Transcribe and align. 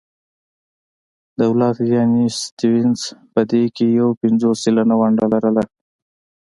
دولت 1.41 1.77
یعنې 1.93 2.23
سټیونز 2.41 3.01
په 3.33 3.41
دې 3.51 3.63
کې 3.75 3.85
یو 3.99 4.09
پنځوس 4.21 4.57
سلنه 4.65 4.95
ونډه 4.99 5.25
لرله. 5.33 5.63